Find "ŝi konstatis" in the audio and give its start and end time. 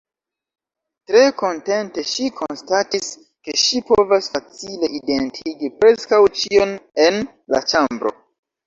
2.13-3.11